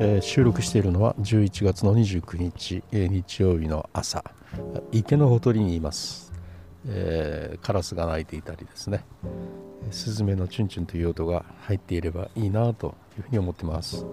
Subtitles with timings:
[0.00, 4.24] えー、収録しているのは11月の29日、えー、日曜日の朝
[4.90, 6.32] 池のほとりにいます、
[6.88, 9.04] えー、カラスが鳴いていたりですね。
[9.90, 14.04] スズメのチュンチュンという音が入っていればいいなというふうに思ってます。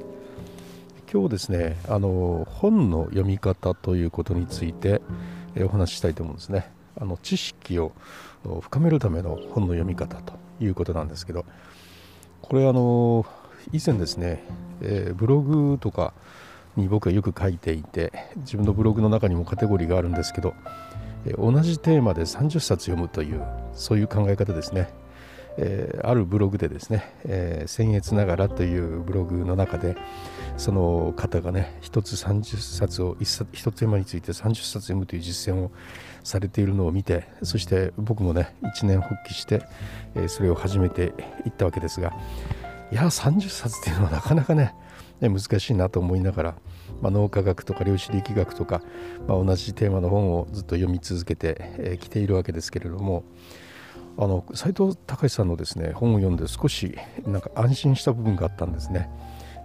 [1.11, 5.01] 今日ですねあの本の読み方ということについて、
[5.55, 6.71] えお話ししたいと思うんですね。
[6.99, 7.93] あの知識を
[8.61, 11.45] 深めるための本の読み方ということなんですけど
[12.41, 13.25] これあの
[13.71, 14.43] 以前ですね、
[14.81, 16.13] えー、ブログとか
[16.75, 20.53] に僕はよく書いていて自分のブログの中にもカテゴリーがあるんですけど、
[21.25, 23.43] えー、同じテーマで30冊読むという
[23.73, 24.89] そういう考え方ですね、
[25.57, 29.95] えー、あるブログでですね「えー、僭越ながら」というブログの中で
[30.57, 35.71] その方がね一つ30冊を一つテーマについて30冊読むという実践を
[36.23, 39.63] されているのを見てそして僕もね一年発起して、
[40.15, 41.13] えー、それを始めて
[41.45, 42.13] いったわけですが
[42.91, 44.75] いや30冊っていうのはなかなかね
[45.21, 46.55] 難しいなと思いながら、
[47.01, 48.81] まあ、脳科学とか量子力学とか、
[49.27, 53.23] まあ、同じテーマの本をずっと読み続けてき、ているわけですけれども
[54.17, 59.09] あの斉藤隆さんのですね本を読んで少しなんか安心した部分があったんですね。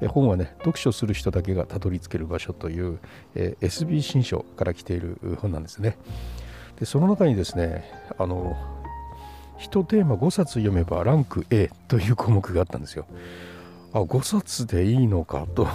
[0.08, 2.98] 本はね読書する人だけがたどり着ける場所という、
[3.34, 5.96] えー、SB 新書から来ている本なんですね。
[6.78, 8.54] でその中にですねあの
[9.58, 13.06] 1テーマ5冊読めばランク A という項目があったんですよ。
[13.92, 15.66] あ5冊でいいのか と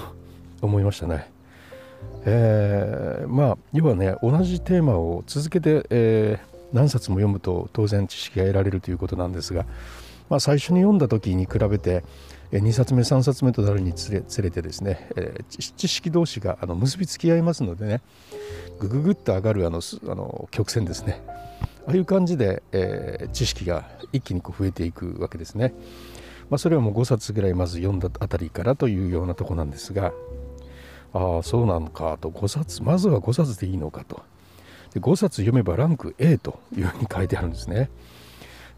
[0.62, 1.30] 思いましたね。
[2.26, 9.66] えー、まあ要はね同じテーマを続けて、えー、何冊も読むと当然知識が得られるということなんですが、
[10.30, 12.04] まあ、最初に読んだ時に比べて
[12.52, 18.02] 2冊目3冊目となるにつれつれてですね、えー、知識同士があの結びつき合いますのでね
[18.80, 21.22] ぐぐぐっと上がるあのあの曲線ですね
[21.88, 25.74] ああいう感じで、えー、知識が一気にこう増えていくわけですね。
[26.50, 30.12] まあ、それはもう5冊ぐらいまず読んだあたりからというようなとこなんですが
[31.14, 34.22] ああそうなのかと5冊まずは5冊でいいのかと
[34.94, 37.90] で5冊読めばランク A というふうに書いてあるんですね。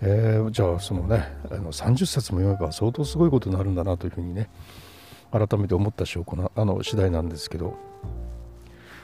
[0.02, 4.50] えー、じゃあそのねあの30冊も読めば相当すごいことになるんだなというふうにね
[5.32, 7.76] 改めて思った証拠なあの次第なんですけど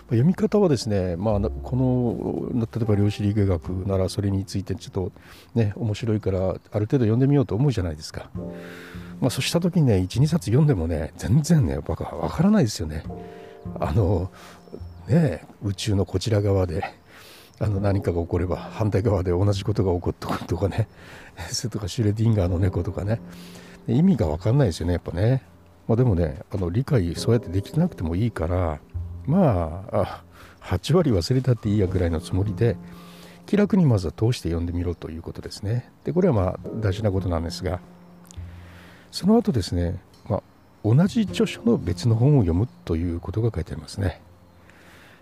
[0.10, 5.12] 読み方はですね、まあ、この例えば量子力学ならそれについてちょっと
[5.56, 8.30] ね面白いからある程度読んでみようと思うじゃないですか、
[9.22, 13.04] まあ、そうした時にね12冊読んでもね全然ねバカわからないですよね。
[13.80, 14.32] あの
[15.08, 16.84] ね宇宙のこちら側で
[17.60, 20.88] あの何かが起これば反対側で同じことが起こったとかね。
[21.52, 23.20] それとかシュレディンガーの猫とかね。
[23.88, 25.44] 意味が分かんないですよねやっぱね、
[25.88, 28.80] まあ、でもねあの理解そうやってできなくてもいいから
[29.30, 30.24] まあ
[30.62, 32.76] 8割忘れたっていいやぐらいのつもりで
[33.46, 37.80] 気楽にまずは通して読んでみろということですねでこれはまあ大事なことなんですが
[39.12, 40.44] その後ですね、まあ、
[40.84, 44.22] 同じ著書の別の本を読むということが書いてありますね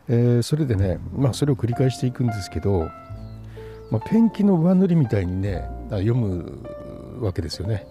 [0.09, 2.89] えー、それでね、まあ、それを繰り返していくんですけど、
[3.91, 6.65] まあ、ペンキの上塗りみたいにね読む
[7.19, 7.85] わけですよね。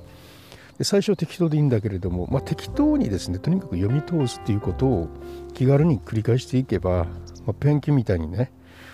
[0.78, 5.08] で最初適当でいいんだけれども、まあ、適当にですねとにかく読み通すっていうことを
[5.54, 7.06] 気軽に繰り返していけば、
[7.46, 8.52] まあ、ペンキみたいにね、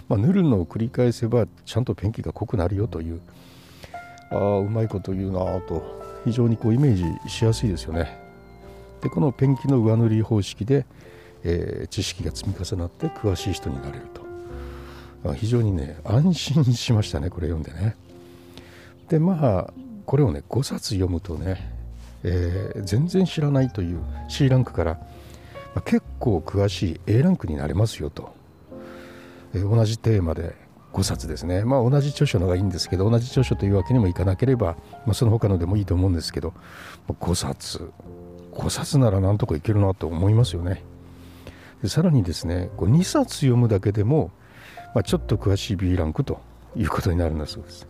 [0.08, 3.20] まあ、塗るのを繰り返せばちゃんとペンキが濃くなるよという
[4.30, 6.94] ああうまいこと言うなと非常にこうイメー
[7.24, 8.18] ジしやすいですよね。
[9.02, 10.86] でこのペンキの上塗り方式で
[11.44, 17.96] えー、知識が積み重なって詳しい人になれると非常にね安心しましたねこれ読んでね
[19.08, 19.74] でまあ
[20.06, 21.72] これをね5冊読むとね、
[22.24, 28.34] えー、全然知らないという C ランクから、まあ、結構詳しい A ランクになれますよと、
[29.54, 30.54] えー、同じテーマで
[30.92, 31.64] 5冊ですね。
[31.64, 34.76] まあ同じ著書のがいいんですけど同じ著書というわけにもいかなければ、
[35.06, 36.52] まあ、その他のでもいいと思うんですけど
[37.08, 37.90] 5冊。
[38.52, 40.82] 5冊ならなんとかいけるなと思いますよね。
[41.82, 44.30] でさらにですねこう2冊読むだけでも、
[44.94, 46.40] まあ、ちょっと詳しい B ランクと
[46.76, 47.88] いうことになるんだそうです。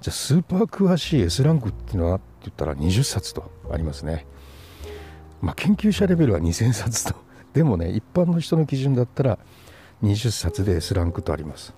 [0.00, 4.26] じゃあスーパー詳しい S ランクっていうのはって言ったら20冊とありますね。
[5.40, 7.14] まあ、研究者レベルは2000冊と。
[7.52, 9.38] でもね一般の人の基準だったら
[10.02, 11.74] 20冊で S ランクとあります、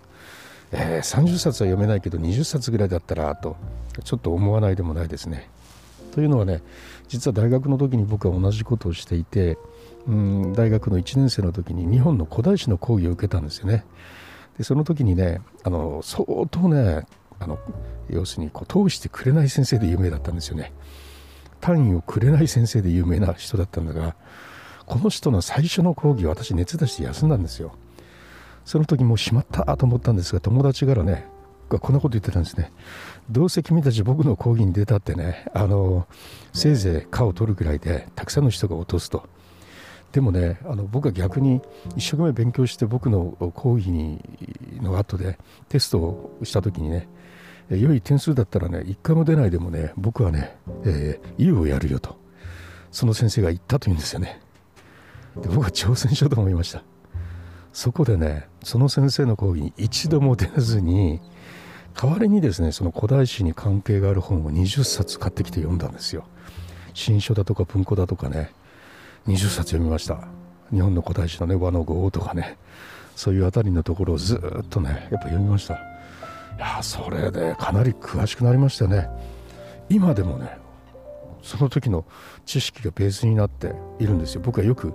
[0.73, 3.57] えー、30冊は読めないけど20冊ぐらいだったらと。
[4.05, 5.51] ちょっと思わないでもないですね。
[6.13, 6.63] というのはね
[7.09, 9.59] 実は大学の時に僕は同じことをしていて
[10.07, 13.85] うん大学の1年生の時に日本の古代史の講義を受けたんですよね。
[14.59, 17.07] でその時にねあの相当ね
[17.41, 17.59] あの
[18.09, 20.73] 要するにこう通してくれない先生で有名だったんですよね。
[21.61, 24.15] 単位をくれない先生で有名な人だったんだが
[24.87, 27.75] この人の最初の講義私熱出して休んだんですよ。
[28.65, 31.27] その時もうしまったと思ったんですが友達からね
[31.69, 32.73] こんなこと言ってたんですね。
[33.31, 36.07] どうせ君たち僕の講義に出たってねあの
[36.53, 39.29] せいぜい科を取るぐらいでたくさんの人が落とすと。
[40.13, 41.61] でもねあの僕は逆に
[41.97, 44.21] 一生懸命勉強して僕の講義に
[44.83, 45.39] の後で
[45.69, 47.09] テストをした時にね
[47.71, 52.19] 良い点数だったらね一回も出ないでもね僕はね、えー、U をやるよと。
[52.91, 54.41] その先生が言ったというんですよね。
[55.37, 56.83] で僕は挑戦しようと思いました。
[57.73, 61.21] そこでねその先生の講義に一度も出ずに
[61.95, 66.25] 代わりにですねその古代史に関係がある本を20冊買ってきて読んだんですよ。
[66.95, 68.53] 新書だとか文庫だとかね
[69.29, 70.27] 20冊読みました。
[70.73, 72.59] 日本の古代史のね和の語とかね
[73.15, 75.90] そういうあたりのところをずっとねやっぱ読みました。
[76.57, 79.09] いやそれでかなり詳しくなりましたね。
[79.89, 80.59] 今でもね
[81.43, 82.05] その時の
[82.45, 84.43] 知識がベースになっているんですよ。
[84.45, 84.95] 僕はよく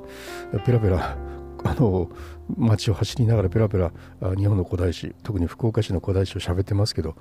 [0.65, 1.17] ペラペラ
[1.63, 2.09] あの
[2.57, 3.91] 街を走りながらペラペラ
[4.37, 7.15] 日本の古代史特に福岡市の古代史を喋ってますけど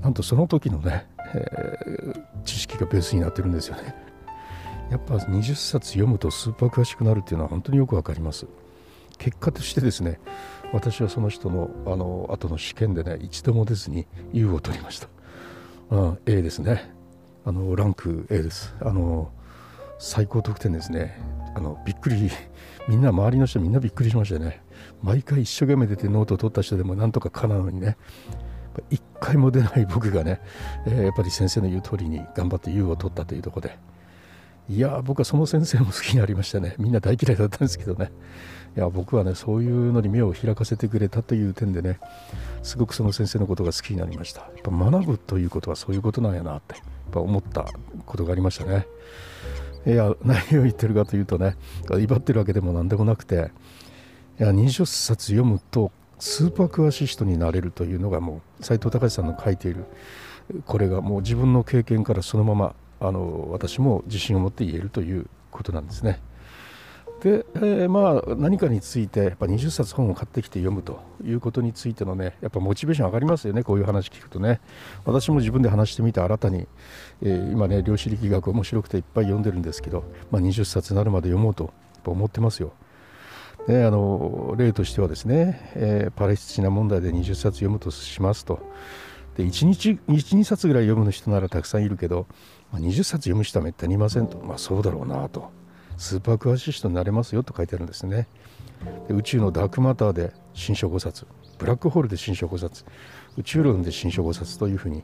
[0.00, 3.94] なんとその時のね、えー、知識がベースになってるんですよね。
[4.90, 8.46] やっぱ20冊読むとスーパー詳しくなるっていうのは本当によくわかります。
[9.18, 10.20] 結果としてですね
[10.72, 15.08] 私はその人のあの後の試験でね一度も出ずに U を取りました、
[15.90, 16.92] うん、A ですね。
[17.44, 18.74] あのランク A です。
[18.80, 19.32] あの
[19.98, 21.18] 最高得点ですね。
[21.54, 22.30] あのびっくり。
[22.88, 24.62] みんな周りの人みんなびっくりしましたね。
[25.02, 27.96] 毎回一生懸命出てノートを取った人でもなんとかかなのにね。
[28.90, 30.40] 一回も出ない僕がね、
[30.86, 33.78] えー、やっぱり先生の言う通りに頑張って U を取ったというところで。
[34.70, 36.74] いや僕はその先生も好きになりましたね。
[36.78, 38.10] みんな大嫌いだったんですけどね。
[38.76, 41.98] いや僕はねそういうのに目を開かせてくれたという点でね
[42.62, 44.42] すごくその先生のことが好きになりました。
[44.42, 47.66] やっぱ学ぶということはそういうことなんやなってやっぱ思った
[48.04, 48.86] ことがありましたね。
[49.86, 51.56] いや何を言ってるかというとね
[51.98, 53.50] 威張ってるわけでも何でもなくて
[54.38, 59.84] いや20冊読むとスーパー詳しい人になれるというのがもう斎藤隆さんの書いている
[60.66, 66.20] これがもう自分の経験からそのままあの私も自信を持って言えるということなんですね。
[67.20, 74.60] で、えー、まあ何かについてやっぱ20冊本を買ってきて読むということについてのねやっぱモチベーション上がりますよねこういう話聞くとね
[75.04, 76.68] 私も自分で話してみて新たに、
[77.22, 81.72] えー、今ね量子力学面白くていっぱい読んでるんですけど、まあ、20冊になるまで読もうと
[82.04, 82.72] 思ってますよ。
[83.66, 88.60] であの例としてはですね、えー、パレスチナ問題で20冊読むとしますと
[89.36, 92.26] で1日12冊ぐらい読む人ならたくさんいるけど
[92.72, 95.50] まあ、20冊読む人はめったにいませんと、まあ、そうだろうなと。
[95.96, 98.28] スーパー詳しい人になれますよと書いてあるんですね。
[99.08, 101.26] で宇宙のダークマターで新書5冊。
[101.58, 102.84] ブラックホールで新書5冊。
[103.36, 105.02] 宇宙論で新書5冊というふうに。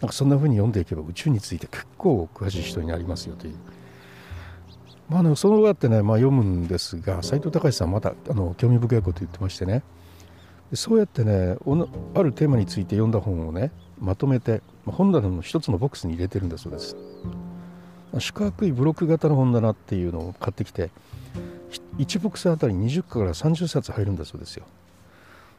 [0.00, 3.54] なんかそんなふうに読んでいけば宇宙について結構詳しい人になりますよという。
[5.08, 9.82] まあね、そのやってね、まあ、読むんですが斎藤隆さんまたあの興味深いこと言ってましてね。
[10.74, 11.56] そうやってね
[12.14, 14.60] あるテーマについて読んだ本をねまとめて
[14.92, 16.96] 本棚の一つのボックスに入れてるんだそうです。
[18.18, 20.90] 四角いブロック型の本棚っていうのを買ってきて
[21.98, 24.64] 1ボックスあたり20から30冊入るんだそうですよ。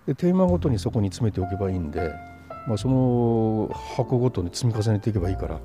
[0.07, 2.11] でテーマごとにそこに詰めておけばいいんで、
[2.67, 5.59] まあ、その箱ごとに積み重ねていけばいいから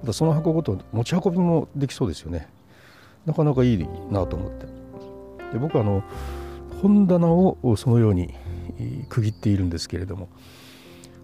[0.00, 2.48] またその箱ごと持ち運びもできそうですよね。
[3.26, 4.66] なかなかいいなと思って。
[5.52, 6.04] で僕はあの
[6.82, 8.34] 本棚をそのように
[9.08, 10.28] 区切っているんですけれども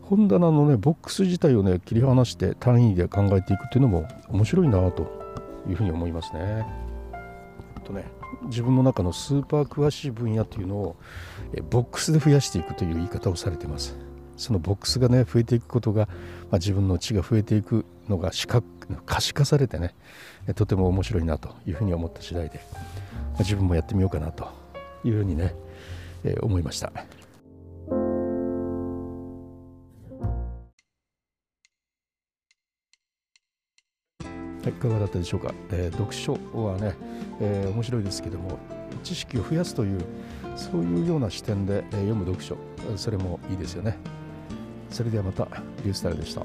[0.09, 6.67] 本棚のねボックス自体をね切り離して単位で考えていくっていうのも面白いなというふうに思いますね。
[7.85, 8.05] とね
[8.47, 10.97] 自分の中のスーパー詳しい分野というのを
[11.71, 13.97] ボックスで増やしていくという言い方をされてます。
[14.37, 16.07] そのボックスがね増えていくことが、
[16.51, 18.67] まあ、自分の知が増えていくのが視覚
[19.07, 19.95] 可視化されてね
[20.57, 22.61] とても面白いなというふうに思った次第で、
[23.15, 24.49] まあ、自分もやってみようかなと
[25.05, 25.55] いうふうにね、
[26.25, 26.93] えー、思いました。
[34.71, 36.95] いかがだったでしょうか、えー、読書はね、
[37.41, 38.59] えー、面白いですけども
[39.03, 40.01] 知識を増やすという
[40.57, 42.57] そういうような視点で、え、読む読書
[42.97, 43.99] それもいいですよね。
[44.91, 45.49] それではまた
[45.83, 46.43] リュースタイルでした。